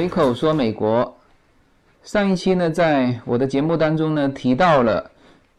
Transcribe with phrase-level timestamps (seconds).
[0.00, 1.14] 随口说美国。
[2.02, 5.10] 上一期呢，在我的节目当中呢，提到了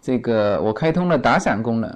[0.02, 1.96] 这个我开通了打赏功能，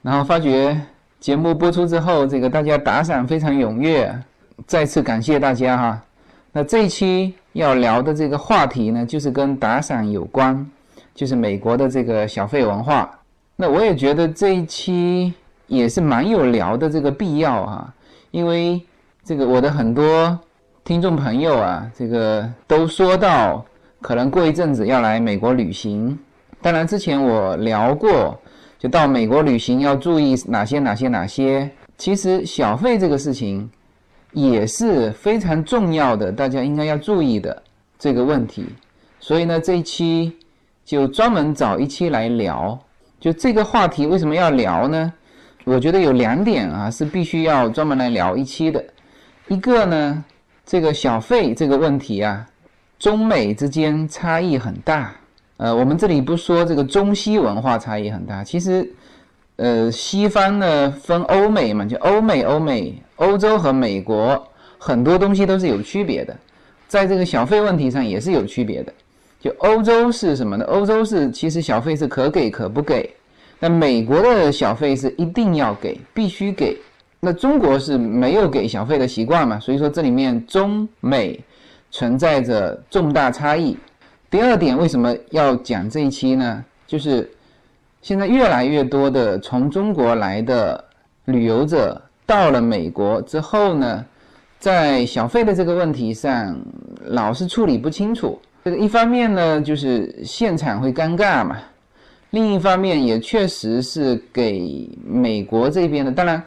[0.00, 0.80] 然后发觉
[1.18, 4.16] 节目播出之后，这个大家打赏非常踊跃，
[4.64, 6.00] 再次感谢大家哈。
[6.52, 10.64] 那这一期要聊的这个话题呢，就是跟打赏有关，
[11.16, 13.10] 就是美国的这个小费文化。
[13.56, 15.34] 那我也觉得这一期
[15.66, 17.92] 也是蛮有聊的这个必要哈，
[18.30, 18.80] 因为
[19.24, 20.38] 这个我的很多
[20.84, 23.64] 听众朋友啊，这个都说到。
[24.00, 26.18] 可能过一阵子要来美国旅行，
[26.60, 28.36] 当然之前我聊过，
[28.80, 31.70] 就到美国旅行要注意哪些哪些哪些。
[31.96, 33.70] 其实小费这个事情
[34.32, 37.62] 也是非常重要的，大家应该要注意的
[37.96, 38.66] 这个问题。
[39.20, 40.36] 所以呢，这一期
[40.84, 42.76] 就专门找一期来聊。
[43.20, 45.12] 就这个话题为什么要聊呢？
[45.62, 48.84] 我觉得有两点啊是必须要专门来聊一期的。
[49.46, 50.24] 一个呢，
[50.64, 52.46] 这个小费这个问题啊。
[52.98, 55.12] 中美之间差异很大，
[55.56, 58.88] 呃，我们这里不说这个中西文化差异很大，其实，
[59.56, 64.40] 呃，西方呢分欧美嘛，就欧美、欧美、欧洲和美国
[64.78, 66.36] 很多东西都是有区别的，
[66.86, 68.92] 在这个小费问题上也是有区别的。
[69.40, 70.64] 就欧洲是什么呢？
[70.66, 73.12] 欧洲是其实小费是可给可不给，
[73.58, 76.78] 那美国的小费是一定要给，必须给。
[77.24, 81.42] 那中国是没有给小费的习惯嘛，所以说这里面中美。
[81.94, 83.76] 存在着重大差异。
[84.30, 86.64] 第二点，为什么要讲这一期呢？
[86.86, 87.30] 就是
[88.00, 90.82] 现在越来越多的从中国来的
[91.26, 94.02] 旅游者到了美国之后呢，
[94.58, 96.58] 在小费的这个问题上
[97.08, 98.40] 老是处理不清楚。
[98.64, 101.56] 这个一方面呢，就是现场会尴尬嘛；
[102.32, 106.42] 另一方面也确实是给美国这边的，当然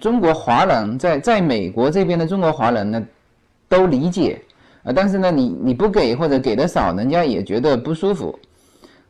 [0.00, 3.00] 中国华人在在美国这边的中国华人呢
[3.68, 4.40] 都理解。
[4.84, 8.38] 啊，但是呢，你你不给或者给的少，人家也觉得不舒服。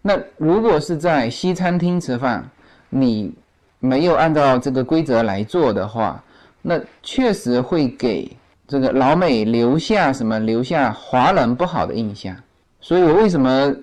[0.00, 2.48] 那如果是在西餐厅吃饭，
[2.88, 3.34] 你
[3.80, 6.22] 没有按照这个规则来做的话，
[6.62, 8.30] 那确实会给
[8.68, 12.36] 这个老美留下什么留下华人不好的印象。
[12.80, 13.74] 所以我为什么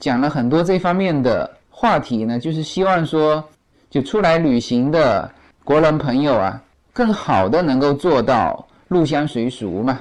[0.00, 1.48] 讲了很多这方面的
[1.80, 2.40] 话题呢？
[2.40, 3.42] 就是希望说，
[3.88, 5.30] 就出来旅行的
[5.62, 6.60] 国人朋友啊，
[6.92, 10.00] 更好的能够做到入乡随俗嘛。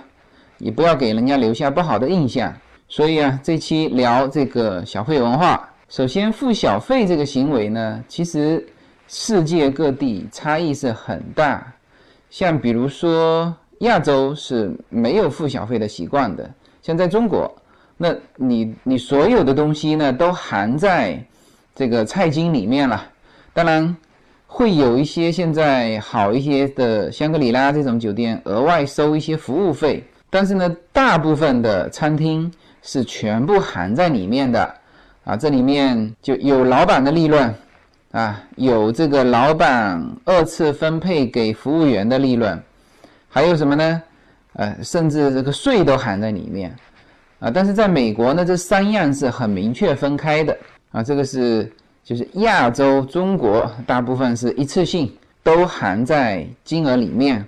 [0.58, 2.52] 也不要给人家留下不好的印象，
[2.90, 5.70] 所以啊，这期聊这个小费文化。
[5.88, 8.68] 首先，付小费这个行为呢，其实
[9.08, 11.72] 世界各地差异是很大。
[12.32, 16.50] 像比如说，亚洲是没有付小费的习惯的。
[16.82, 17.56] 像在中国，
[17.98, 21.24] 那你你所有的东西呢，都含在
[21.78, 23.06] 这个菜金里面了。
[23.54, 23.96] 当然，
[24.48, 30.04] 会有一些现在好一些的香格里拉这种酒店额外收一些服务费。
[30.28, 32.52] 但是呢，大部分的餐厅
[32.82, 34.74] 是全部含在里面的，
[35.24, 37.54] 啊，这里面就有老板的利润，
[38.12, 42.60] 啊，有这个老板二次分配给服务员的利润，
[43.30, 44.02] 还有什么呢？
[44.54, 46.76] 呃，甚至这个税都含在里面，
[47.40, 50.58] 啊，但是在美国呢，这三样是很明确分开的，
[50.98, 51.72] 啊，这个是
[52.04, 57.46] 就是亚洲中国大部分是一次性都含在金额里面。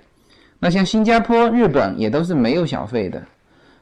[0.60, 3.20] 那像新加坡、日本也都是没有小费的。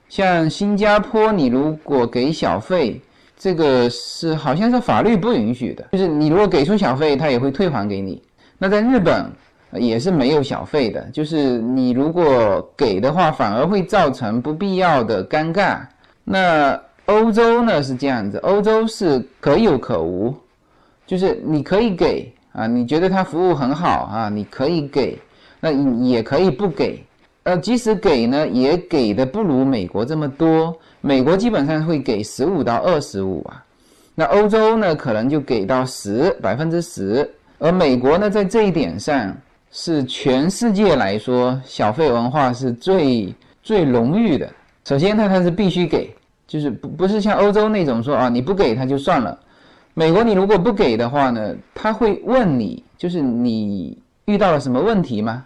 [0.09, 2.99] 像新加坡，你如果给小费，
[3.37, 8.23] 这个是好像是法律不允许的，就是你如果给出小费，他也会退还给你。
[8.57, 9.31] 那在日本
[9.73, 15.81] 也是没有小费的，就是你如果给的话，反而会造成不必要的尴尬。
[16.25, 20.35] 那欧洲呢是这样子，欧洲是可有可无，
[21.07, 25.19] 就是你可以给啊，你觉得他服务很好啊，你可以给。
[25.61, 27.05] 那也可以不给，
[27.43, 30.73] 呃，即使给呢，也给的不如美国这么多。
[31.01, 33.65] 美国基本上会给十五到二十五啊，
[34.15, 37.29] 那欧洲呢，可能就给到十百分之十。
[37.59, 39.37] 而美国呢，在这一点上
[39.73, 44.49] 是全世界来说小费文化是最最荣誉的。
[44.85, 46.09] 首先，它它是必须给，
[46.49, 49.39] 就是不不是像欧洲那种说啊，你不给他就算了。
[49.95, 53.97] 美国你如果不给的话呢，他会问你，就是你。
[54.29, 55.43] 遇到了什么问题吗？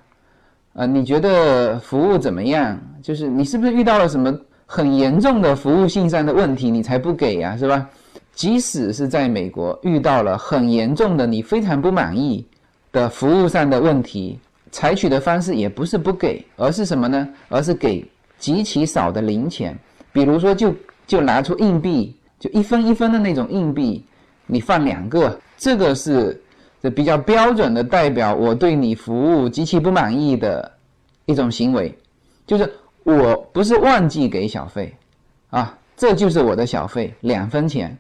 [0.72, 2.76] 啊，你觉得服务怎么样？
[3.00, 7.88] 就是你是不是遇到了什么很严重的服务性上的问题，你才不给呀，是吧？
[8.34, 12.44] 即使是在美国遇到了很严重的你非常不满意
[12.90, 14.36] 的服务上的问题，
[14.72, 17.28] 采取的方式也不是不给，而是什么呢？
[17.50, 18.04] 而是给
[18.36, 19.78] 极其少的零钱，
[20.12, 20.74] 比如说就
[21.12, 24.02] 就拿出硬币，就一分一分的那种硬币，
[24.46, 26.40] 你放两个，这个是。
[26.80, 30.72] 这比较标准的代表我对你服务极其不满意的
[31.26, 31.96] 一种行为，
[32.44, 32.68] 就是
[33.04, 34.92] 我不是忘记给小费，
[35.50, 37.96] 啊，这就是我的小费，两分钱，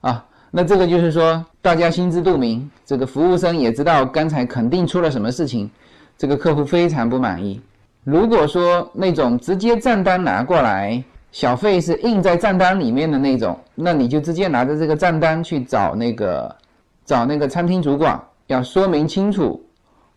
[0.00, 5.68] 啊，那这个就是说大家心知肚明，这个服务生也知道刚才肯定出了什么事情，
[6.16, 7.60] 这个客户非常不满意。
[8.04, 16.56] 如果说那种直接账单拿过来，小费是印在账单里面的那种，那你就直接拿着这个账单去找那个
[17.04, 19.60] 找那个餐厅主管，要说明清楚，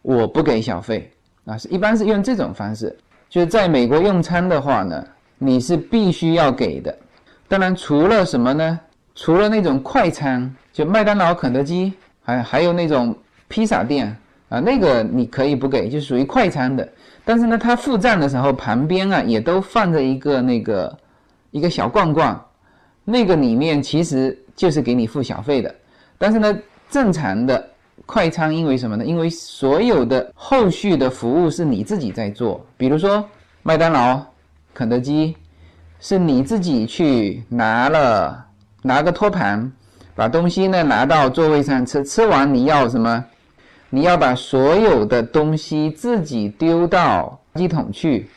[0.03, 1.11] 我不给小费
[1.45, 2.95] 啊，是一般是用这种方式。
[3.27, 5.03] 就是在美国用餐的话呢，
[5.39, 6.95] 你是必须要给的。
[7.47, 8.79] 当然，除了什么呢？
[9.15, 13.15] 除了那种快餐，就麦当劳、肯德基，还还有那种
[13.47, 14.15] 披萨店
[14.49, 16.87] 啊，那个你可以不给，就属于快餐的。
[17.25, 20.95] 但是呢，他付账的时候旁边啊也都放着一个那个
[21.57, 22.39] 一个小罐罐，
[23.03, 25.73] 那个里面其实就是给你付小费的。
[26.17, 26.57] 但是呢，
[26.89, 27.69] 正常的。
[28.05, 29.03] 快餐因为什么呢？
[29.03, 33.27] 因为所有的后续的服务是你自己在做，比如说
[33.63, 34.23] 麦当劳、
[34.73, 35.35] 肯德基，
[35.99, 38.45] 是你自己去拿了
[38.81, 39.69] 拿个托盘，
[40.15, 43.25] 把东西呢拿到座位上吃，吃完你要什么？
[43.89, 48.29] 你要把所有的东西自己丢到垃圾桶去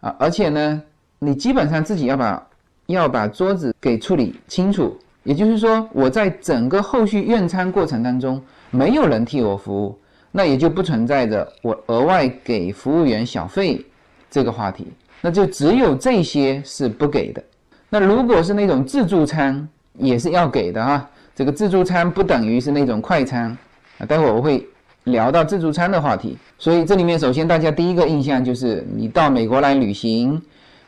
[0.00, 0.16] 啊！
[0.18, 0.82] 而且呢，
[1.20, 2.44] 你基本上自己要把
[2.86, 4.96] 要把桌子给处理清楚。
[5.22, 8.42] 也就是说，我在整个后续用餐过程当中。
[8.70, 9.96] 没有人替我服务，
[10.32, 13.80] 那也就不存在着我额外给服务员小费
[14.28, 14.88] 这个话题，
[15.20, 17.40] 那就只有这些是不给的。
[17.88, 21.08] 那如果是那种自助餐，也是要给的哈。
[21.36, 23.56] 这个自助餐不等于是那种快餐
[23.98, 24.06] 啊。
[24.06, 24.66] 待会我会
[25.04, 26.36] 聊到自助餐的话题。
[26.58, 30.42] 所以这里面首先大家第一个印象就是，你到美国来旅行，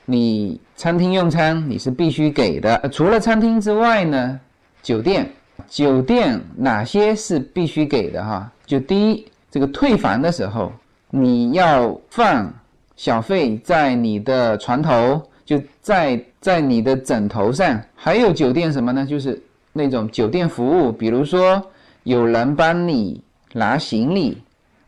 [0.06, 2.88] 你餐厅用餐你是必须给的。
[2.91, 4.41] 除了餐厅之外呢，
[4.82, 5.31] 酒店。
[5.69, 8.53] 酒店哪些是必须给的哈？
[8.67, 10.70] 就第一，这个退房的时候，
[11.11, 12.53] 你要放
[12.94, 17.81] 小费在你的床头，就在在你的枕头上。
[17.94, 19.05] 还有酒店什么呢？
[19.06, 19.43] 就是
[19.73, 21.61] 那种酒店服务，比如说
[22.05, 23.20] 有人帮你
[23.55, 24.37] 拿行李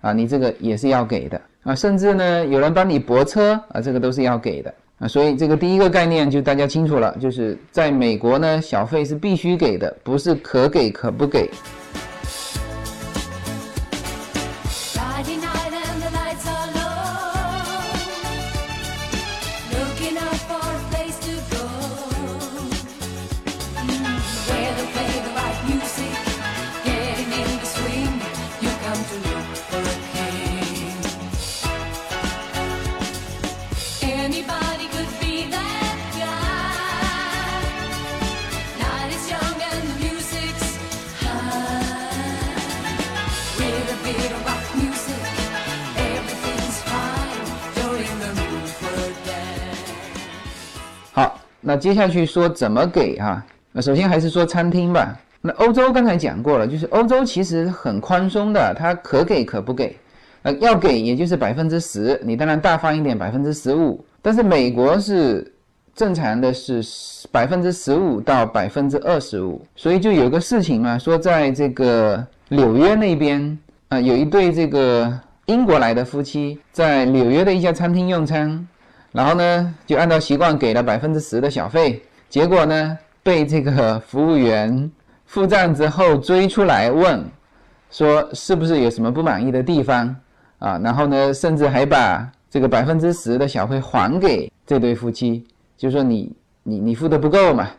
[0.02, 1.74] 啊，你这个也是要给的啊。
[1.74, 4.72] 甚至呢，有人帮你泊车啊，这个都是要给的。
[4.98, 11.48] 啊，所以这个第一个概念就大家清楚了，就是在美国呢，小费是必须给的，不是可给可不给。
[51.68, 53.44] 那接下去说怎么给哈？
[53.72, 55.14] 那首先还是说餐厅吧。
[55.42, 59.94] 那欧洲刚才讲过了，就是欧洲其实很宽松的，它可给可不给。
[60.44, 64.02] 呃，要给也就是百分之十，你当然大方一点，百分之十五。
[64.22, 65.52] 但是美国是
[65.94, 66.82] 正常的是
[67.30, 69.60] 百分之十五到百分之二十五。
[69.76, 73.58] 所以就有个事情嘛，说在这个纽约那边
[73.88, 78.66] 啊，有一对这个英国来的夫妻在纽约的一家餐厅用餐。
[79.10, 84.90] 然后呢，就按照习惯给了百分之十的小费，结果呢，被这个服务员
[85.24, 87.24] 付账之后追出来问，
[87.90, 90.14] 说是不是有什么不满意的地方
[90.58, 90.78] 啊？
[90.84, 95.46] 然后呢，甚至还把这个百分之十的小费还给这对夫妻，
[95.76, 96.30] 就说你
[96.62, 97.70] 你你付的不够嘛，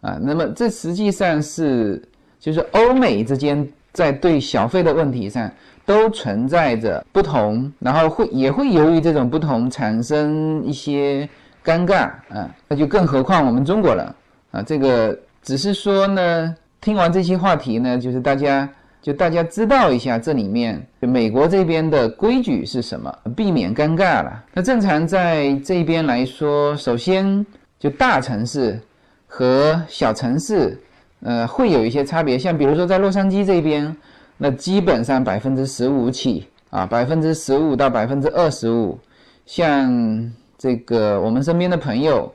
[0.00, 2.02] 啊，那么这实际上是
[2.40, 5.48] 就是欧美之间在对小费的问题上。
[5.86, 11.28] 都存在着不同，然后会也会由于这种不同产生一些
[11.62, 14.14] 尴尬啊，那就更何况我们中国人
[14.50, 18.66] 啊，这个只是说呢，听完这些话题呢，就是大家
[19.02, 24.42] 就大家知道一下这里面美国这边的规矩是什么，避免尴尬了。
[24.54, 27.44] 那正常在这边来说，首先
[27.78, 28.80] 就大城市
[29.26, 30.80] 和小城市，
[31.20, 33.94] 呃，会有一些差别，像比如说在洛杉矶这边。
[34.36, 38.98] 那基本上百分之十五起啊，百分之十五到百分之二十五，
[39.46, 42.32] 像这个我们身边的朋友，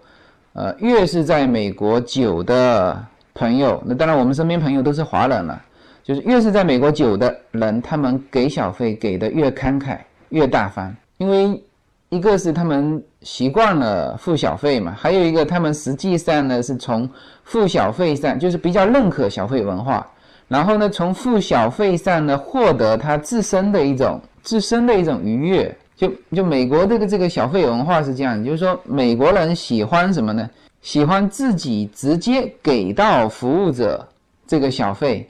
[0.53, 5.62] 呃，越是在美国久的朋友，那当然我们身边朋友都是华人了，
[6.01, 9.98] 就是越是在美国久的人，他们给小费给的越慷慨
[10.29, 11.62] 越大方，因为
[12.08, 17.10] 一个是他们习惯了付小费嘛，还有一个他们实际上呢是从
[17.44, 20.08] 付小费上就是比较认可小费文化。
[20.50, 30.50] 然后呢，从付小费上呢，获得他自身的一种自身的一种愉悦，就就美国这个这个小费文化是这样，就是说美国人喜欢什么呢？
[30.82, 34.08] 喜欢自己直接给到服务者
[34.48, 35.29] 这个小费，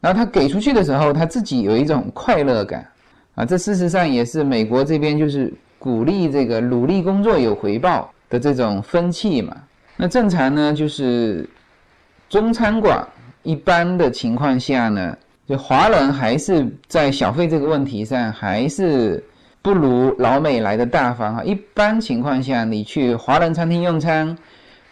[0.00, 2.86] 然后他给出去的时候，他自己有一种快乐感
[3.36, 3.44] 啊。
[3.44, 9.56] 这事实上也是美国这边就是鼓励这个努力工作有回报的这种风气嘛。
[9.96, 11.48] 那正常呢，就是
[12.28, 13.06] 中餐馆
[13.46, 15.16] 一般的情况下呢，
[15.48, 19.22] 就华人还是在小费这个问题上还是。
[19.62, 21.42] 不如老美来的大方哈。
[21.42, 24.38] 一般情况下，你去华人餐厅用餐，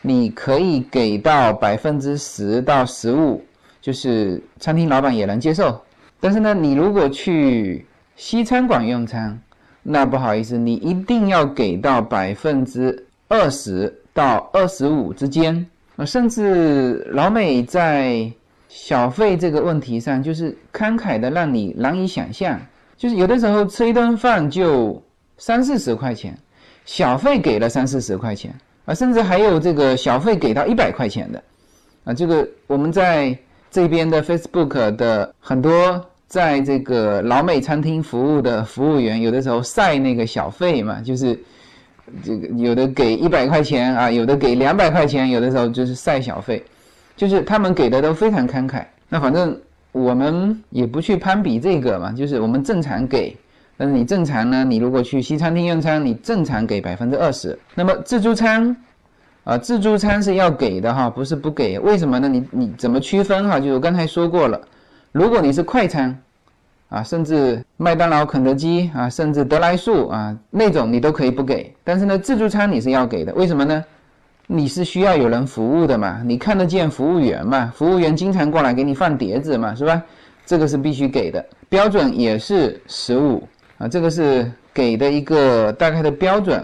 [0.03, 3.41] 你可以给到百分之十到十五，
[3.81, 5.81] 就是餐厅老板也能接受。
[6.19, 9.41] 但是呢，你如果去西餐馆用餐，
[9.81, 16.05] 那不好意思，你一定要给到百分之二十到二十五之间啊。
[16.05, 18.29] 甚至老美在
[18.75, 22.61] 小费这个问题上，就是慷慨的让你难以想象。
[22.97, 25.01] 就是有的时候吃一顿饭就
[25.39, 26.37] 三四十块钱，
[26.85, 28.53] 小费给了三四十块钱
[28.85, 31.41] 啊，甚至还有这个小费给到一百块钱的，
[32.03, 33.39] 啊，这个我们在
[33.71, 41.39] 这边的 Facebook 的很多在这个老美餐厅服务的服务员，有的时候晒那个小费嘛，就是
[42.25, 46.61] 这个有的给一百块钱啊，有的给两百块钱，有的时候就是晒小费，
[47.17, 48.85] 就是他们给的都非常慷慨。
[49.09, 49.57] 那反正。
[49.95, 53.37] 我们也不去攀比这个嘛，就是我们正常给，
[53.77, 57.57] 但是你正常呢，你如果去西餐厅用餐，你正常给百分之二十。
[57.77, 58.77] 那么自助餐，
[59.45, 61.79] 啊，自助餐是要给的哈，不是不给。
[61.79, 62.29] 为什么呢？
[62.29, 63.61] 你你怎么区分哈？
[63.61, 64.61] 就是我刚才说过了，
[65.13, 66.21] 如果你是快餐，
[66.89, 71.73] 啊，甚至麦当劳、肯德基啊，甚至德来素啊那种，你都可以不给。
[71.85, 73.85] 但是呢，自助餐你是要给的，为什么呢？
[74.47, 76.23] 你是需要有人服务的嘛？
[76.25, 77.73] 你看得见服务员嘛？
[77.75, 80.03] 服务员经常过来给你放碟子嘛，是吧？
[80.45, 83.43] 这个是必须给的，标准也是十五
[83.79, 86.63] 啊，这个是给的一个大概的标准。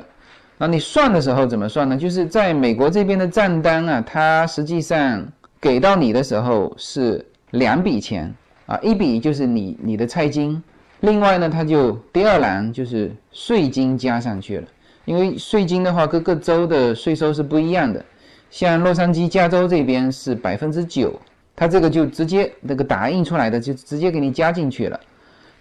[0.59, 1.97] 那你算的时候怎么算呢？
[1.97, 5.27] 就是在美国这边的账单啊，它实际上
[5.59, 8.31] 给到你的时候是两笔钱
[8.67, 10.63] 啊，一笔就是你你的菜金，
[11.01, 14.65] 另外呢，它就第二栏就是税金加上去了。
[15.11, 18.01] 因为税金的话，各个州的税收是不一样的。
[18.49, 21.21] 像洛杉矶、加州这边是百分之九，
[21.57, 25.01] 它这个就直接那个打印出来的就直接给你加进去了。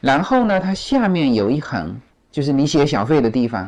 [0.01, 1.99] 然后呢，它下面有一横，
[2.31, 3.61] 就是你写小费的地方。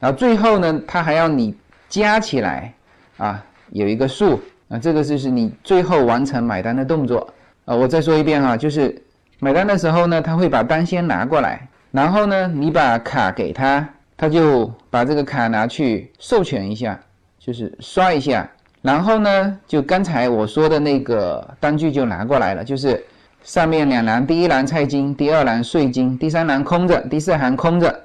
[0.00, 1.54] 然后最后呢，它还要你
[1.88, 2.74] 加起来
[3.18, 3.40] 啊，
[3.70, 7.32] 有一个数啊，这个就是你最后完成买单的动作
[7.64, 7.76] 啊。
[7.76, 9.00] 我再说一遍啊，就是
[9.38, 13.88] 买单的时候呢，他会把单先拿过来，然后呢，你把卡给他。
[14.20, 16.98] 他就把这个卡拿去授权一下，
[17.38, 18.50] 就是刷一下，
[18.82, 23.00] 然后呢，就刚才我说的那个单据就拿过来了，就是
[23.44, 27.96] 上面两栏，第一栏菜金，第二栏税金，第三栏空着，第四行空着。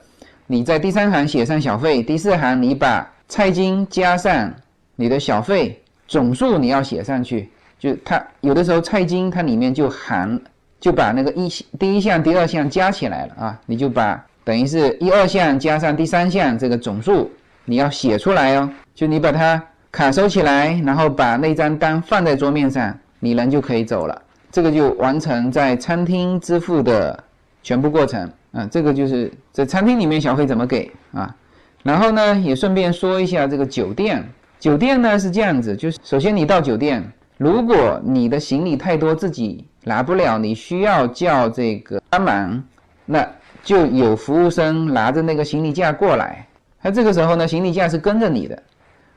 [0.45, 4.53] 你在第三行写上小费，第四行你把菜金加上
[4.95, 10.39] 你的小费总数你要写上去，就它有的时候菜金它里面就含
[10.79, 14.23] 就把那个一第一项、第二项加起来了啊，你就把。
[14.45, 17.31] 等于是一二项加上第三项这个总数，
[17.63, 18.69] 你要写出来哦。
[18.93, 24.21] 就你把它卡收起来，然后把那张单放在桌面上，你人就可以走了。
[24.51, 27.23] 这个就完成在餐厅支付的
[27.61, 28.67] 全部过程啊。
[28.69, 31.33] 这个就是在餐厅里面小费怎么给啊？
[31.81, 34.23] 然后呢，也顺便说一下这个酒店。
[34.59, 37.01] 酒店呢是这样子，就是首先你到酒店，
[37.37, 42.61] 如果你的行李太多自己拿不了，你需要叫这个帮忙，
[43.05, 43.25] 那。
[43.63, 46.45] 就有服务生拿着那个行李架过来，
[46.81, 48.61] 那这个时候呢，行李架是跟着你的，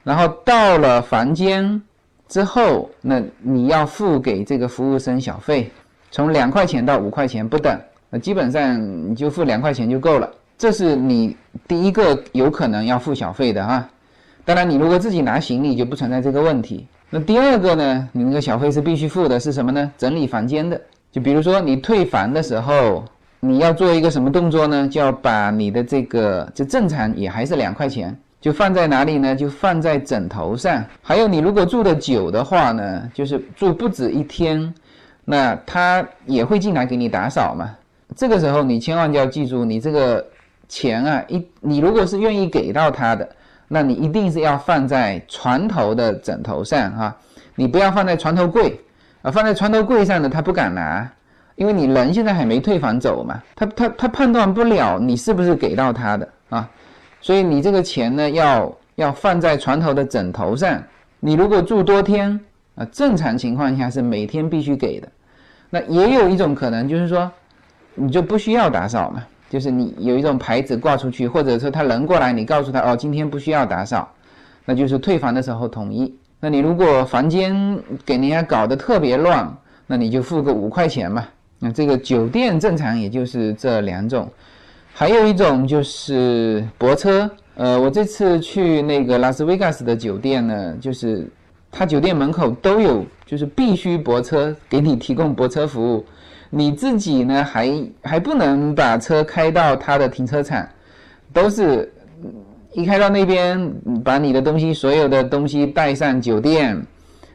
[0.05, 1.83] 然后到了房间
[2.29, 5.69] 之后，那你要付给这个服务生小费，
[6.13, 7.77] 从两块钱到五块钱不等，
[8.09, 10.31] 那基本上你就付两块钱就够了。
[10.57, 11.37] 这是你
[11.67, 13.89] 第一个有可能要付小费的啊。
[14.45, 16.87] 当然，你如果自己拿行李就不存在这个问题。
[17.11, 19.93] 那第二个呢，你那个小费是必须付的，是什么呢？
[19.99, 23.05] 整理房间的，就比如说你退房的时候。
[23.41, 24.89] 你要做一个什么动作呢？
[24.89, 29.37] 就要把你的这个，就正常也还是两块钱，就放在哪里呢？
[29.37, 30.83] 就放在枕头上。
[31.03, 34.73] 还有你如果住的久的话呢，就是住不止一天，
[35.25, 37.71] 那他也会进来给你打扫嘛。
[38.17, 40.25] 这个时候你千万就要记住，你这个
[40.69, 43.29] 钱啊，一你如果是愿意给到他的，
[43.69, 47.17] 那你一定是要放在床头的枕头上哈，
[47.55, 48.81] 你不要放在床头柜
[49.23, 51.09] 啊，放在床头柜上的他不敢拿。
[51.57, 56.71] 因为你人现在还没退房走嘛，他他他判断不了你是不是给到他的啊，
[57.21, 60.83] 所以你这个钱呢要要放在床头的枕头上。
[61.19, 62.39] 你如果住多天
[62.75, 65.09] 啊，正常情况下是每天必须给的。
[65.71, 67.29] 那也有一种可能就是说，
[67.95, 74.09] 你就不需要打扫嘛，就是你有一种牌子挂出去，或者说他人过来，你告诉他哦，今天不需要打扫，
[74.67, 76.15] 那就是退房的时候统一。
[76.39, 81.27] 那你如果房间给人家搞得特别乱，那你就付个五块钱嘛。
[81.59, 84.31] 那这个酒店正常也就是这两种，
[84.93, 87.31] 还有一种就是泊车。
[87.55, 91.27] 呃，我这次去那个拉斯维加斯的酒店呢，就是
[91.71, 96.05] 他酒店门口都有，就是必须泊车，给你提供泊车服务。
[96.51, 100.69] 你自己呢，还还不能把车开到他的停车场，
[101.33, 101.93] 都是
[102.73, 103.73] 一开到那边，
[104.05, 106.81] 把你的东西所有的东西带上酒店，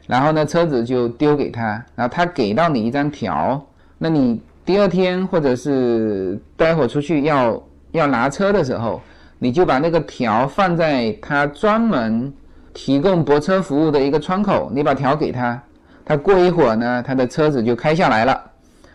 [0.06, 3.60] 然后呢，车子就丢给他，然后他给到你一张条，
[4.02, 9.00] 那你第二天或者是待会出去要要拿车的时候。
[9.44, 12.32] 你就把那个条放在他专门
[12.72, 15.60] 提供泊车服务的一个窗口，你把条给他，
[16.04, 18.40] 他过一会儿呢，他的车子就开下来了。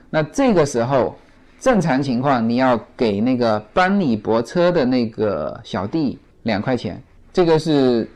[0.09, 1.17] 那这个时候，
[1.59, 8.09] 正常情况你要给那个帮你泊车的那个小弟两块钱，这个是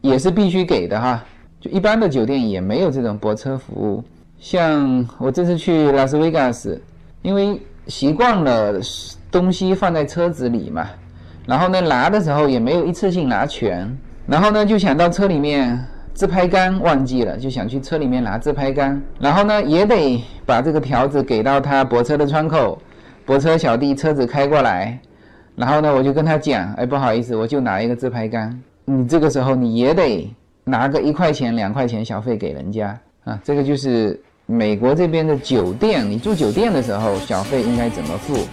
[0.00, 1.22] 也是必须给的哈。
[1.60, 4.02] 就一般的酒店也没有这种泊车服务。
[4.44, 6.78] 像我这次去拉斯维加斯，
[7.22, 8.78] 因为习惯了
[9.30, 10.86] 东西放在车子里嘛。
[11.46, 13.90] 然后呢，拿的时候也没有一次性拿全，
[14.26, 15.82] 然后呢就想到车里面
[16.12, 22.78] 自拍杆忘记了，就想去车里面拿自拍杆，然后呢也得把这个条子给到他泊车的窗口，
[23.24, 25.00] 泊车小弟车子开过来，
[25.56, 30.30] 然后呢我就跟他讲，哎不好意思，我就拿一个自拍杆，你这个时候你也得
[30.64, 38.46] 拿个一块钱两块钱小费给人家啊，这个就是美国这边的酒店，你住酒店的时候小费应该怎么付？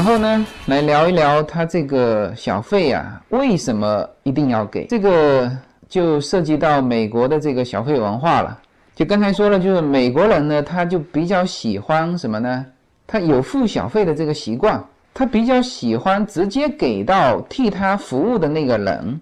[0.00, 4.86] 然后呢，来聊一聊他这个小费啊，为什么一定要给？
[4.86, 5.52] 这个
[5.90, 8.58] 就涉及到美国的这个小费文化了。
[8.94, 12.64] 就刚才说了，就是美国人呢，他就比较喜欢什么呢？
[13.06, 14.82] 他有付小费的这个习惯，
[15.12, 19.20] 他比较喜欢直接给到替他服务的那个人。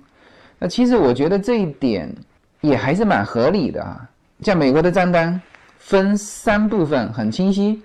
[0.61, 2.09] 那其实我觉得这一点
[2.61, 4.09] 也还是蛮合理的啊。
[4.43, 5.43] 像美国的账单
[5.77, 7.83] 分三部分，很清晰。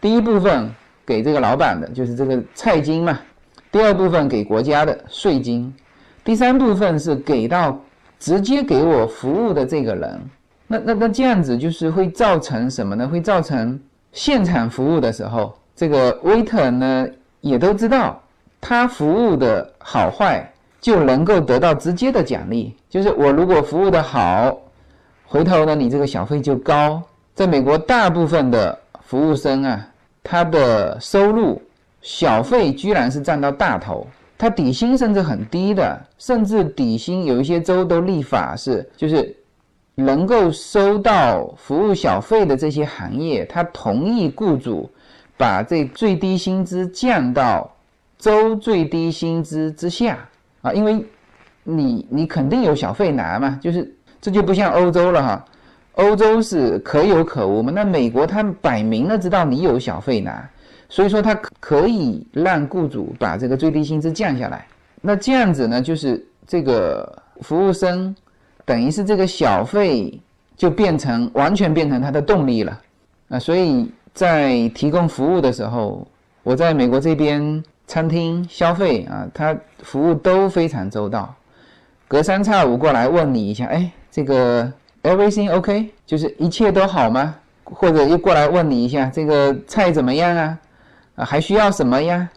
[0.00, 0.72] 第一部分。
[1.06, 3.18] 给这个老板的就是这个菜金嘛，
[3.70, 5.72] 第二部分给国家的税金，
[6.24, 7.80] 第三部分是给到
[8.18, 10.20] 直接给我服务的这个人。
[10.66, 13.06] 那那那这样子就是会造成什么呢？
[13.06, 13.78] 会造成
[14.10, 17.06] 现场服务的时候，这个 waiter 呢
[17.40, 18.20] 也都知道
[18.60, 22.74] 他服务的好坏，就能够得到直接的奖励。
[22.90, 24.58] 就是我如果服务的好，
[25.24, 27.00] 回头呢你这个小费就高。
[27.32, 29.86] 在美国，大部分的服务生啊。
[30.28, 31.62] 他的收入
[32.02, 34.04] 小费居然是占到大头，
[34.36, 39.32] 他底薪甚至很低的，甚至底薪有一些州都立法是，就是
[39.94, 44.90] 能够收到服务小费的这些行业，他同意雇主
[45.36, 47.72] 把这最低薪资降到
[48.18, 50.18] 州最低薪资之下
[50.60, 51.06] 啊，因为
[51.62, 55.44] 你你肯定有小费拿嘛，就是这就不像欧洲了哈。
[55.96, 57.72] 欧洲是可有可无嘛？
[57.74, 60.46] 那美国他摆明了知道你有小费拿，
[60.90, 64.66] 所以说他可以让雇主把这个最低薪资降下来。
[65.00, 68.14] 那这样子呢，就是这个服务生，
[68.66, 70.20] 等于是这个小费
[70.54, 72.78] 就变成完全变成他的动力了
[73.30, 73.38] 啊。
[73.38, 76.06] 所以在提供服务的时候，
[76.42, 81.34] 我在美国这边餐厅消费啊，他服务都非常周到，
[82.06, 84.70] 隔三差五过来问你一下，哎，这个。
[85.06, 87.36] Everything OK，就是一切都好吗？
[87.62, 90.58] 或者又过来问你一下，这个菜怎么样啊？
[91.14, 92.28] 啊，还需要什么呀？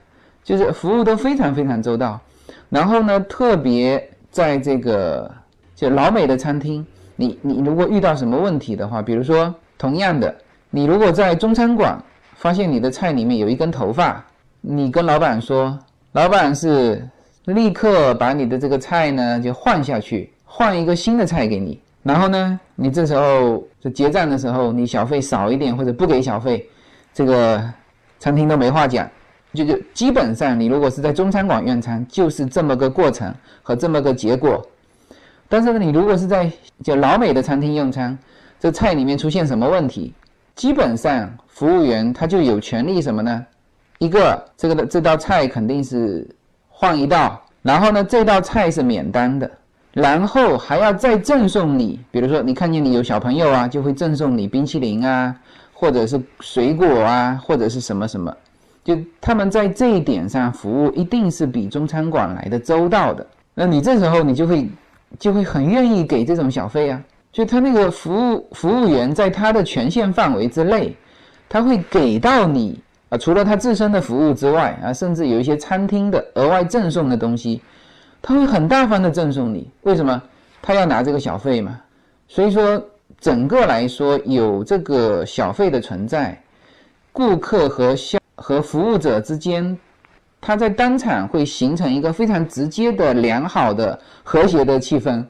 [0.43, 2.21] 就是服务都非常非常周到。
[2.69, 5.29] 然后呢，特别在这个
[5.75, 10.35] 就老美的餐厅，你你如果遇到什么问题的话，比如说同样的，
[10.69, 11.99] 你如果在中餐馆
[12.35, 14.23] 发现你的菜里面有一根头发，
[14.61, 15.75] 你跟老板说，
[16.11, 17.03] 老板是
[17.45, 21.79] 立刻把你的这个菜呢就换下去，换一个新的菜给你。
[22.03, 26.67] 然后呢，你这时候就结账的时候，你小费少一点或者不给小费，
[27.13, 27.61] 这个
[28.19, 29.09] 餐厅都没话讲。
[29.51, 33.33] 就就基本上，你如果是在中餐馆用餐，就是这么个过程
[33.63, 34.63] 和这么个结果。
[35.47, 36.51] 但是呢，你如果是在
[36.83, 38.15] 就老美的餐厅用餐，
[38.59, 40.13] 这菜里面出现什么问题，
[40.53, 43.45] 基本上服务员他就有权利什么呢？
[43.97, 46.29] 一个这个的这道菜肯定是
[46.67, 49.49] 换一道，然后呢，这道菜是免单的，
[49.99, 55.35] 然后还要再赠送你，比如说你看见你有小朋友啊，就会赠送你冰淇淋啊，
[55.73, 58.33] 或者是水果啊，或者是什么什么，
[58.83, 63.25] 就他们在这一点上服务一定是比中餐馆来的周到的。
[63.53, 64.69] 那你这时候你就会
[65.19, 70.95] 就会很愿意给这种小费啊，就他那个服务服务员在他的权限范围之内，
[71.49, 72.79] 他会给到你。
[73.09, 77.59] 啊，除了他自身的服务之外，啊，甚至有一些餐厅的额外赠送的东西，
[78.21, 79.69] 他会很大方的赠送你。
[79.83, 80.21] 为什么？
[80.61, 81.79] 他要拿这个小费嘛。
[82.27, 82.83] 所以说，
[83.19, 86.39] 整个来说有这个小费的存在，
[87.11, 89.77] 顾客和消和服务者之间，
[90.39, 95.23] 他在当场会形成一个非常直接的良好的和谐的气氛。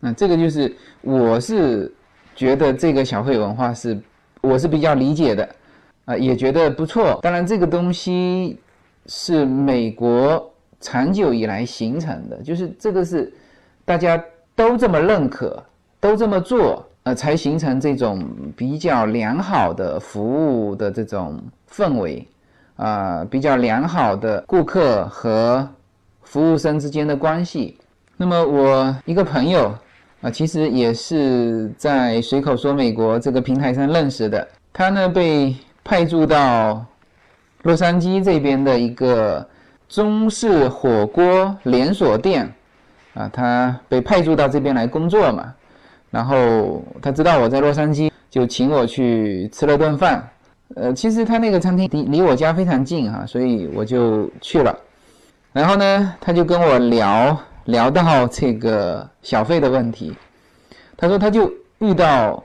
[0.00, 1.92] 那这个就是我是
[2.34, 3.98] 觉得这个小费文化是
[4.40, 5.48] 我是比较理解的。
[6.06, 7.18] 啊，也觉得不错。
[7.20, 8.56] 当然，这个东西
[9.06, 10.48] 是美国
[10.86, 13.32] 长久以来形成的，就是这个是
[13.84, 14.22] 大家
[14.54, 15.60] 都这么认可，
[15.98, 18.24] 都这么做，呃，才形成这种
[18.56, 22.24] 比较良好的服务的这种氛围，
[22.76, 25.68] 啊，比较良好的顾客和
[26.22, 27.76] 服务生之间的关系。
[28.16, 29.74] 那么，我一个朋友
[30.20, 35.54] 啊，其实也是在随口说美国这个平台上认识的，他呢被。
[35.88, 36.84] 派驻到
[37.62, 39.48] 洛杉矶这边的一个
[39.88, 42.52] 中式火锅连锁店，
[43.14, 45.54] 啊，他被派驻到这边来工作嘛，
[46.10, 50.28] 然后他知道我在洛杉矶，就请我去吃了顿饭。
[50.74, 54.76] 呃，其实他那个餐厅离离我家非常近哈，所以我就去了。
[55.52, 60.14] 然后呢，他就跟我聊聊到这个小费的问题，
[60.96, 62.42] 他说他就遇到。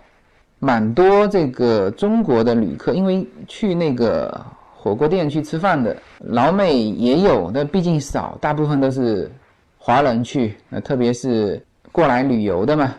[0.63, 4.39] 蛮多这个中国的旅客，因为去那个
[4.84, 5.96] 火锅店去吃饭的
[6.30, 9.32] 老美也有，但毕竟少，大部分都是
[9.78, 12.91] 华人去，呃，特别是过来旅游的嘛。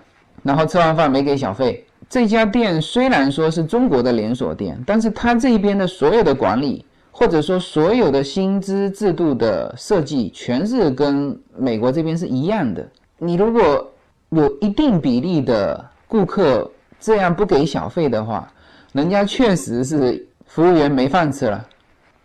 [0.45, 1.85] 然后吃完饭没给小费。
[2.09, 12.87] 这家店虽然说是中国的连锁店，但是他这边的所有的管理，或者说所有的薪资制度的设计，全是跟美国这边是一样的。
[13.19, 13.93] 你如果
[14.29, 18.49] 有一定比例的顾客，这样不给小费的话，
[18.93, 21.67] 人家确实是服务员没饭吃了，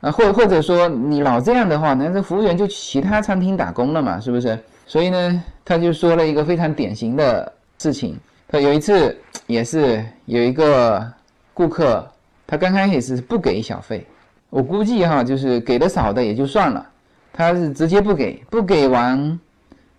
[0.02, 4.58] 啊，或或者说你老这样的话，那这服务员就去其他餐厅打工了嘛，是不是？
[4.86, 8.18] 所以呢，他就说了一个非常典型的事情。
[8.48, 11.06] 他有一次 也是有一个
[11.54, 12.08] 顾客，
[12.46, 14.06] 他刚开始是不给小费，
[14.50, 16.88] 我估计哈，就是给的少的也就算了，
[17.34, 19.40] 他是直接不给，不给完，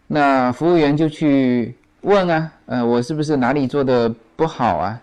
[0.07, 4.15] 那服务员就去问啊，呃，我是不是哪里做的？
[4.37, 5.01] 不好啊，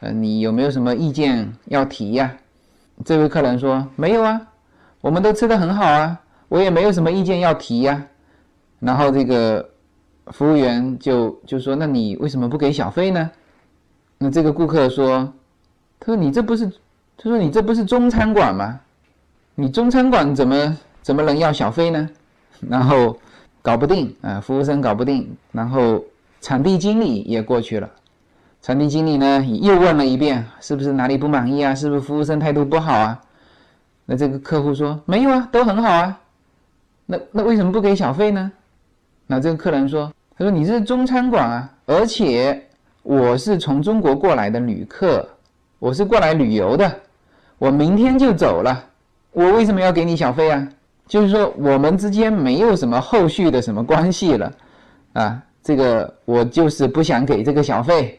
[0.00, 2.30] 呃，你有没有什么意见要提呀？
[3.04, 4.40] 这位客人说没有啊，
[5.00, 8.02] 我们都吃的很好啊，我也没有什么意见要提呀。
[8.80, 9.68] 然后这个
[10.28, 13.30] 服务员就就说，那你为什么不给小费呢？
[14.16, 15.30] 那这个顾客说，
[16.00, 16.66] 他说你这不是，
[17.18, 18.80] 他说你这不是中餐馆吗？
[19.54, 22.08] 你中餐馆怎么怎么能要小费呢？
[22.60, 23.16] 然后
[23.60, 26.02] 搞不定啊，服务生搞不定，然后
[26.40, 27.90] 场地经理也过去了。
[28.64, 31.74] 餐厅经理呢又问了一遍，是不是哪里不满意啊？
[31.74, 33.20] 是不是服务生态度不好啊？
[34.06, 36.18] 那这个客户说没有啊，都很好啊。
[37.04, 38.50] 那那为什么不给小费呢？
[39.26, 42.58] 那这个客人说，他说你是中餐馆啊，而且
[43.02, 45.28] 我是从中国过来的旅客，
[45.78, 46.90] 我是过来旅游的，
[47.58, 48.82] 我明天就走了，
[49.32, 50.66] 我为什么要给你小费啊？
[51.06, 54.50] 就是说我们之间没有什么后续的什么关系了
[55.12, 58.18] 啊，这个我就是不想给这个小费。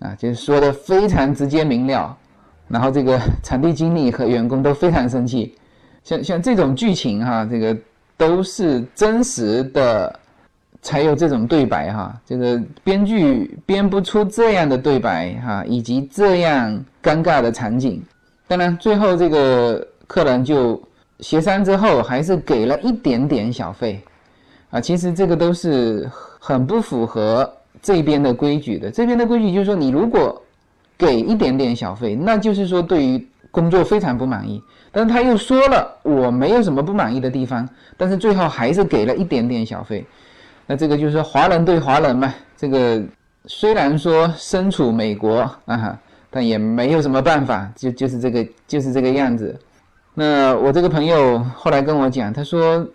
[0.00, 2.16] 啊，就是说的非常直接明了，
[2.68, 5.54] 然后这个场地经理和员工都非常生气，
[6.02, 7.76] 像像这种剧情哈，这个
[8.16, 10.18] 都是真实的，
[10.80, 18.02] 才有这种对白哈，这个编剧编不出这样的对白哈，以及这样尴尬的场景。
[18.48, 20.82] 当然，最后这个客人就
[21.18, 24.02] 协商之后，还是给了一点点小费，
[24.70, 27.52] 啊，其实这个都是很不符合。
[27.82, 30.42] 这边的规矩的，这边的规矩就是说，你如果
[30.98, 34.62] 给一点点小费，那就是说对于工作非常不满意。
[34.92, 40.04] 但是他又说了，我没有什么不满意的地方，但是最后还是给了一点点小费。
[40.66, 43.00] 那这个就是说华人对华人嘛，这个
[43.46, 49.58] 虽然说身处美国啊，但也没有什么办法，就就是这个就是这个样子。
[50.12, 52.86] 那我这个朋友后来跟我讲，他说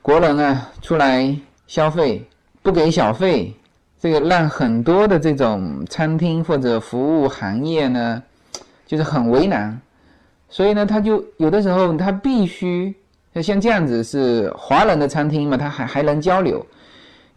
[0.00, 1.34] 国人啊出来
[1.66, 2.24] 消费
[2.62, 3.52] 不给小费。
[4.00, 8.22] 这个让很多的这种餐厅或者服务行业呢，
[8.86, 9.80] 就是很为难。
[10.48, 12.94] 所以呢，他就有的时候他必须
[13.42, 16.64] 像这样子是华人的餐厅嘛，他还还能交流。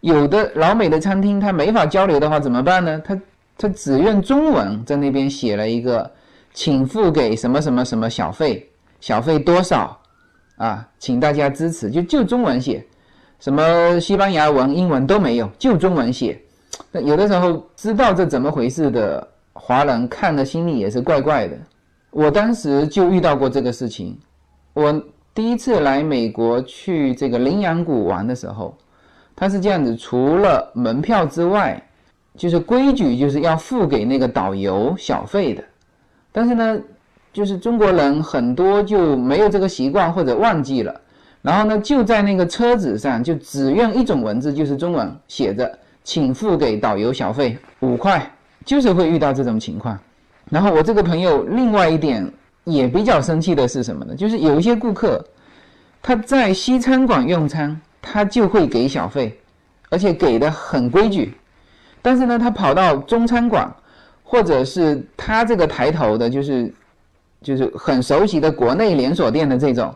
[0.00, 3.00] 有的老美的餐厅他没法交流的话怎么办呢？
[3.04, 3.20] 他
[3.58, 6.10] 他只用中文在那边写了一个，
[6.54, 8.68] 请付给什么什么什么小费，
[9.00, 10.00] 小费多少
[10.56, 10.88] 啊？
[10.98, 12.84] 请大家支持，就就中文写，
[13.40, 16.40] 什么西班牙文、英文都没有，就中文写。
[16.92, 21.56] 有的时候知道这怎么回事的华人看的心里也是怪怪的。
[22.10, 24.18] 我当时就遇到过这个事情。
[24.74, 25.02] 我
[25.34, 28.76] 第一次来美国去这个羚羊谷玩的时候，
[29.34, 31.82] 他是这样子：除了门票之外，
[32.36, 35.64] 就是规矩就是要付给那个导游小费的。
[36.30, 36.78] 但是呢，
[37.32, 41.00] 就是中国人很多就没有这个习惯或者忘记了，
[41.40, 48.30] 然后呢就在那个车子上就只用一种文字，就是中文写着“请付给导游小费五块”，
[48.64, 49.98] 就是会遇到这种情况。
[50.50, 52.30] 然后我这个朋友另外一点
[52.64, 54.14] 也比较生气的是什么呢？
[54.14, 55.24] 就是有一些顾客
[56.02, 59.38] 他在西餐馆用餐，他就会给小费，
[59.88, 61.32] 而且给的很规矩。
[62.02, 63.72] 但是呢，他跑到中餐馆，
[64.24, 66.72] 或者是他这个抬头的，就是
[67.40, 69.94] 就是很熟悉的国内连锁店的这种，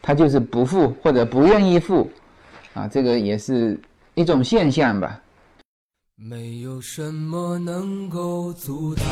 [0.00, 2.08] 他就是不付或者不愿意付，
[2.74, 3.78] 啊，这个也是
[4.14, 5.20] 一种现象吧。
[6.16, 9.04] 没有什么能够阻挡。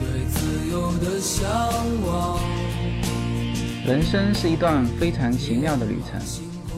[0.00, 1.48] 对自由的向
[2.04, 2.40] 往。
[3.86, 6.20] 人生是一段非常奇妙的旅程，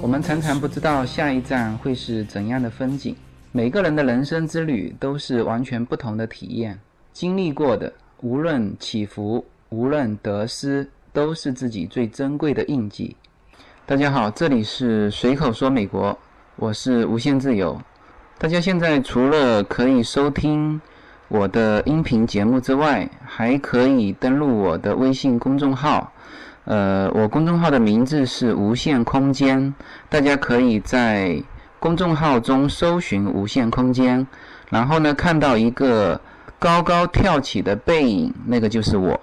[0.03, 3.17] 我们常常不知道下一站会是怎样的风景。
[3.53, 6.79] 每个人的人生之旅都是完全不同的体验，
[7.15, 13.17] 经历过的无论起伏，无论得失，都是自己最珍贵的印记。
[13.87, 16.17] 大家好，这里是随口说美国，
[16.61, 17.81] 我是无限自由。
[18.37, 20.79] 大家现在除了可以收听。
[21.29, 26.13] 我的音频节目之外，还可以登录我的微信公众号。
[26.67, 29.75] 呃，我公众号的名字是无限空间，
[30.11, 31.43] 大家可以在
[31.79, 34.27] 公众号中搜寻“无限空间”，
[34.69, 36.21] 然后呢，看到一个
[36.59, 39.19] 高高跳起的背影，那个就是我。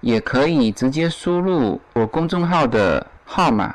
[0.00, 3.74] 也可以直接输入我公众号的号码，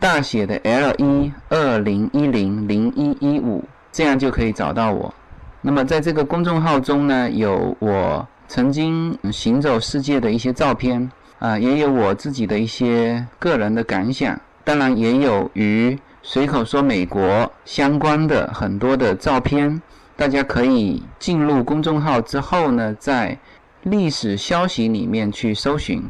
[0.00, 5.12] 大写的 L 一二零一零零一一五，这样就可以找到我。
[5.60, 19.82] 那么在这个公众号中呢，有我曾经行走世界的一些照片啊，也有我自己的一些个人的感想，当然也有与随口说美国相关的很多的照片。
[20.16, 23.36] 大家可以进入公众号之后呢，在
[23.82, 26.02] 历史消息里面去搜寻，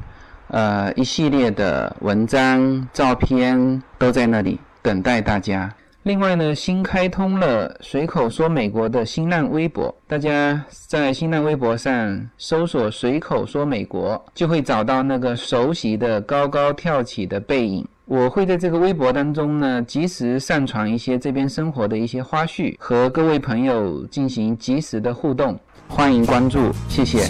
[0.48, 5.72] 呃，一系列的文章、照片都在那里等待大家。
[6.04, 17.86] 另外呢，新开通了随口说美国的新浪微博，大家在新浪微博上搜索“随口说美国”，就会找到那个熟悉的高高跳起的背影。
[18.06, 25.58] 我会在这个微博当中呢，及时上传一些这边生活的一些花絮，和各位朋友进行及时的互动。
[25.88, 27.28] 欢迎关注，谢谢。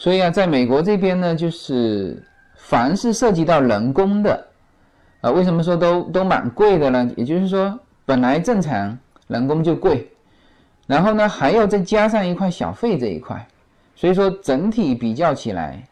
[0.00, 2.22] 所以啊，在美国这边呢，就是
[2.54, 4.46] 凡是涉及到人工的，
[5.20, 7.10] 啊，为什么说都都蛮贵的呢？
[7.18, 10.10] 也就是说，本来正常人工就贵，
[10.86, 13.46] 然后呢，还要再加上一块小费这一块，
[13.94, 15.86] 所以说整体比较起来，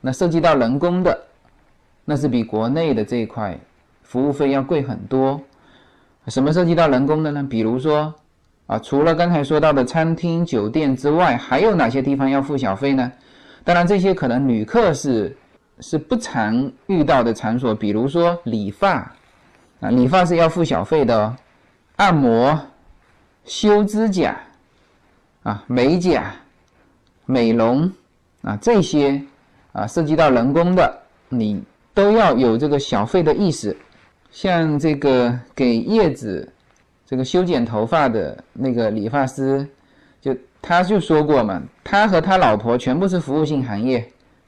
[0.00, 1.20] 那涉及到人工的，
[2.04, 3.58] 那是比国内的这一块
[4.04, 5.40] 服务费要贵很多。
[6.28, 7.44] 什么涉及到人工的呢？
[7.50, 8.14] 比如说
[8.68, 13.10] 啊，除了刚才说到的餐厅、酒店之外，还有哪些地方要付小费呢？
[13.62, 15.36] 当然，这些可能旅客是
[15.80, 18.92] 是不常遇到的场所，比如说理发
[19.80, 21.36] 啊，理发是要付小费的哦。
[21.96, 22.58] 按摩、
[23.44, 24.34] 修指甲
[25.42, 26.34] 啊、美甲、
[27.26, 27.90] 美容
[28.42, 29.22] 啊，这些
[29.72, 33.76] 啊涉及到人工的，你都要有这个小费的意识。
[34.30, 36.50] 像这个给叶子
[37.04, 39.68] 这个修剪头发的那个理发师。
[40.62, 44.06] 他就说过嘛，他和他老婆全部是服务性行业，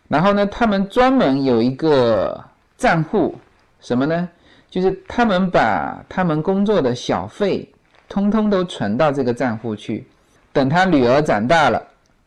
[0.08, 2.38] 然后呢，他们专门有一个
[2.76, 3.34] 账户，
[3.80, 4.28] 什么呢？
[4.70, 7.68] 就是他们把他们工作的小费
[8.08, 10.06] 通通都存到这个账户去，
[10.52, 11.82] 等他女儿长大了，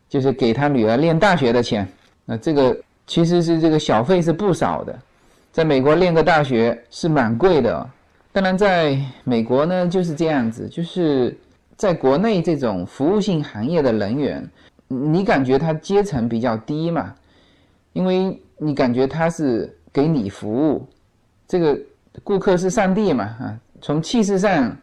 [0.09, 1.87] 就是给他女儿念大学的钱。
[2.25, 4.99] 那这个其实是这个小费是不少的，
[5.51, 7.87] 在美国念个大学是蛮贵的。
[8.31, 11.37] 当然，在美国呢就是这样子，就是。
[11.77, 14.49] 在国内，这种服务性行业的人员，
[14.87, 17.13] 你感觉他阶层比较低嘛？
[17.93, 20.87] 因为你感觉他是给你服务，
[21.47, 21.77] 这个
[22.23, 23.23] 顾客是上帝嘛？
[23.23, 24.75] 啊，从气势上，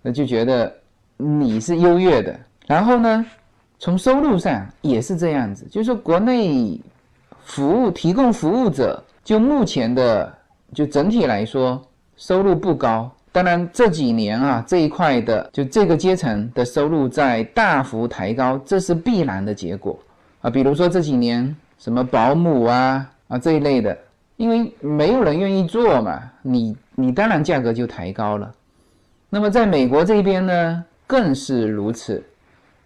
[0.00, 0.72] 那就觉得
[1.16, 2.38] 你是优越的。
[2.66, 3.24] 然后呢，
[3.78, 6.80] 从收入上也是这样子，就是说国内
[7.44, 10.32] 服务提供服务者，就目前的
[10.74, 11.80] 就整体来说
[12.16, 13.10] 收入不高。
[13.32, 19.98] 当然这几年啊这一块的就这个阶层的收入在大幅抬高，这是必然的结果
[20.42, 20.48] 啊。
[20.48, 21.56] 比如说这几年。
[21.78, 23.98] 什么保姆啊啊这一类的，
[24.36, 28.54] 因为没有人愿意做嘛，你你当然价格就抬高了。
[29.28, 32.22] 那么在美国这边呢，更是如此，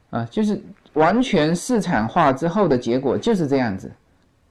[0.08, 0.58] 啊，就是
[0.94, 3.92] 完全市场化之后的结果就是这样子。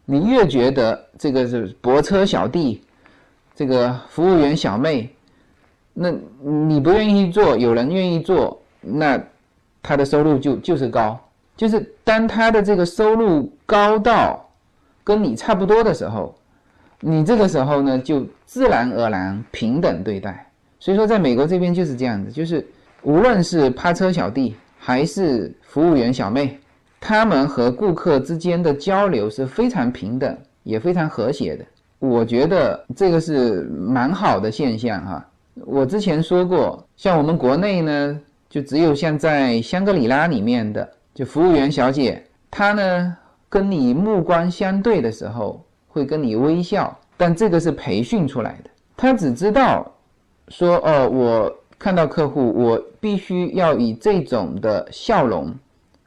[0.05, 2.84] 你越觉得这个是泊车小弟，
[3.55, 5.12] 这个服务员小妹，
[5.97, 9.17] 那你不愿意做，有人愿意做，那
[9.81, 11.17] 他的收入就就是高。
[11.55, 14.45] 就是当他的这个收入高到
[15.05, 16.36] 跟你差不多的时候，
[16.99, 20.45] 你这个时候呢就自然而然平等对待。
[20.79, 22.67] 所以说，在美国这边就是这样子，就是
[23.03, 26.60] 无论是趴车小弟还是服务员小妹，
[26.99, 31.65] 他们和顾客之间的交流是非常平等，也非常和谐的。
[31.99, 35.25] 我觉得这个是蛮好的现象哈。
[35.63, 40.87] 我之前说过，像我们国内呢，就只有像在香格里拉里面的。
[41.13, 48.69] 就服务员小姐，她呢跟你目光相对的时候会跟你微笑，但这个是培训出来的。
[48.97, 49.89] 她只知道
[50.49, 55.55] 说哦，我看到客户，我必须要以这种的笑容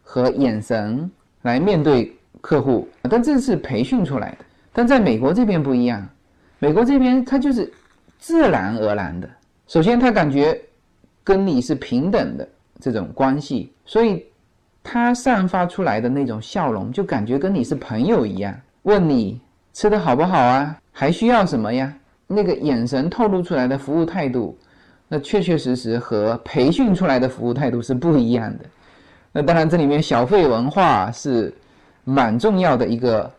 [0.02, 4.44] 和眼神来面对客户，但这是培训出来的。
[4.74, 6.06] 但在美国这边不一样，
[6.58, 7.72] 美国这边他就是
[8.18, 9.26] 自然而然的。
[9.68, 10.60] 首先他感觉
[11.22, 12.48] 跟你是平等的
[12.80, 14.24] 这种关系，所以。
[14.90, 18.58] 他散发出来的那种笑容，就感觉跟你是朋友一样。
[18.84, 19.38] 问你
[19.74, 20.74] 吃的好不好啊？
[20.92, 21.92] 还需要什么呀？
[22.26, 24.56] 那个眼神透露出来的服务态度，
[25.06, 28.64] 那确确实实和培训出来的服务态度是不一样的。
[29.30, 31.52] 那当然，这里面小费文化是
[32.04, 33.30] 蛮重要的一个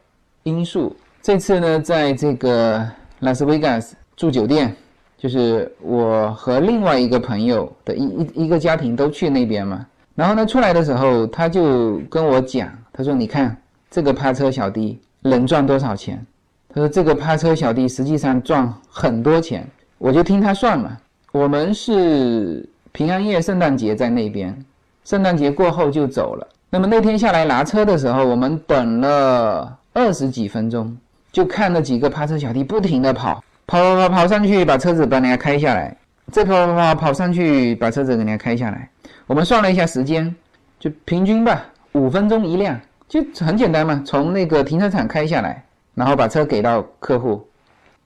[0.43, 0.95] 因素。
[1.19, 2.87] 这次呢，在这个
[3.21, 4.75] 拉斯维加斯住酒店，
[5.21, 9.85] 就是我和另外一个朋友的一一一个家庭都去那边嘛。
[10.15, 13.55] 然后呢，出来的时候他就跟我讲，他说：“你看
[13.91, 16.25] 这个趴车小弟能赚多少钱？”
[16.73, 19.67] 他说：“这个趴车小弟实际上赚很多钱。”
[19.99, 20.97] 我就听他算嘛。
[21.33, 24.57] 我们是平安夜、圣诞节在那边，
[25.03, 26.47] 圣诞节过后就走了。
[26.69, 30.97] 那么那天下来拿车的时候，我们等了二十几分钟，
[31.31, 35.95] 就看那几个趴车小弟不停的跑，跑跑跑跑上去把车子把人家开下来，
[36.31, 38.89] 再跑跑跑跑上去把车子给人家开下来。
[39.27, 40.35] 我们算了一下时间，
[40.79, 44.01] 就平均吧，五分钟一辆，就很简单嘛。
[44.03, 47.47] 从那个停车场开下来，然后把车给到客户，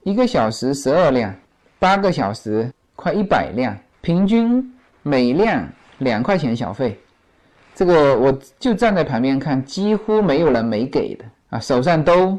[0.02, 1.34] 一个小时十二辆，
[1.78, 4.70] 八个小时快一百辆，平均
[5.02, 7.00] 每辆两块钱小费。
[7.74, 12.38] 这个我就站在旁边看，几乎没有人没给的啊，手上都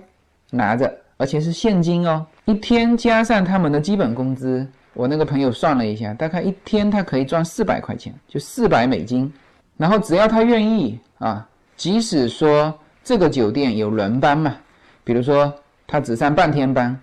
[0.51, 2.23] 拿着，而且是现金哦。
[2.45, 4.65] 一天加上他们的基本工资。
[4.93, 9.31] 我那个朋友算了一下，大概一天他可以赚四百块钱，就四百美金。
[9.75, 14.55] 然后只要他愿意啊，即使说这个酒店有轮班嘛，
[15.03, 15.53] 比如说
[15.85, 16.97] 他只上半天班，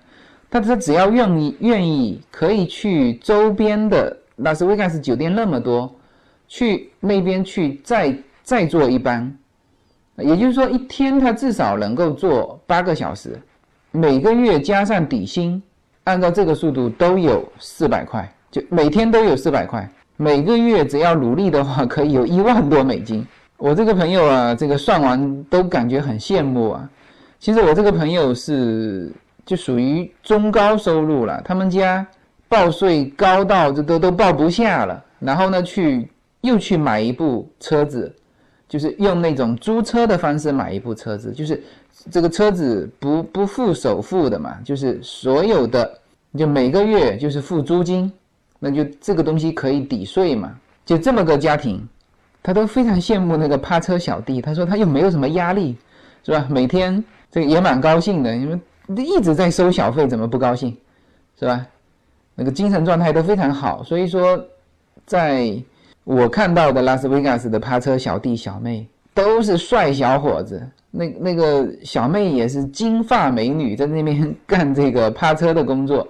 [0.49, 5.95] 但他只要愿意愿意，可以去周边的拉斯维加斯酒店那么多，
[6.49, 9.31] 去那边去再再做一班，
[10.17, 13.38] 也就是说一天他至少能够做八个小时，
[13.93, 15.63] 每个月加上底薪。
[16.05, 23.25] 按照这个速度都有四百块，就每天都有四百块，每个月只要努力的话，可以有 一万多美金。
[23.57, 26.90] 我这个朋友啊，这个算完都感觉很羡慕啊。
[27.38, 29.13] 其实我这个朋友是
[29.47, 32.05] 就属于中高收入了，他们家
[32.49, 36.09] 报税高到这都都报不下了，然后呢去
[36.40, 38.13] 又去买一部车子，
[38.69, 41.63] 就是用那种租车的方式买一部车子，就是。
[42.11, 45.98] 这个车子不不付首付的嘛，就是所有的，
[46.37, 48.13] 就每个月就是付租金，
[48.59, 50.53] 那就这个东西可以抵税嘛。
[50.85, 51.87] 就这么个家庭，
[52.42, 54.40] 他都非常羡慕那个趴车小弟。
[54.40, 55.77] 他说他又没有什么压力，
[56.25, 56.44] 是吧？
[56.50, 60.77] 每天这个也蛮高兴的，因为一直在收小费，怎么不高兴，
[61.38, 61.65] 是吧？
[62.35, 63.83] 那个精神状态都非常好。
[63.85, 64.44] 所以说，
[65.07, 65.57] 在
[66.03, 68.85] 我看到的拉斯维加斯的趴车小弟小妹
[69.15, 70.69] 都是帅小伙子。
[70.95, 76.07] 那那个小妹也是金发美女，在那边 干这个趴车的工作，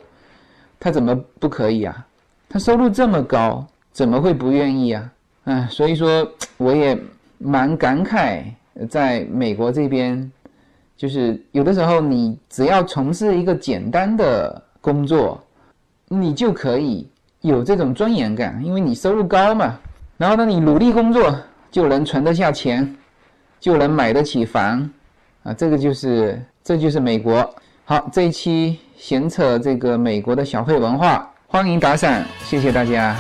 [0.80, 2.06] 她怎么不可以啊？
[2.48, 5.12] 她收入这么高，怎么会不愿意啊？
[5.44, 6.98] 啊，所以说我也
[7.38, 8.42] 蛮感慨
[8.90, 10.30] 在美国这边，
[10.96, 15.40] 就是有的时候你只要从事一个简单的工作，
[16.08, 17.08] 你就可以
[17.40, 19.78] 有这种尊严感，因为你收入高嘛。
[20.16, 21.36] 然后呢，你努力工作
[21.70, 22.96] 就能存得下钱，
[23.62, 24.90] 就能买得起房，
[25.44, 27.48] 啊，这个就是这就是美国。
[27.84, 33.16] 好，这一期闲扯这个美国的小费文化，欢迎打赏，谢谢大家。